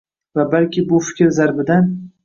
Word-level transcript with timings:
Va 0.39 0.45
balki 0.53 0.85
bu 0.93 1.03
fikr 1.11 1.31
zarbidan 1.39 1.97